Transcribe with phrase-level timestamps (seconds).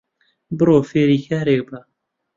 [0.57, 1.79] بڕۆ فێری کارێک بە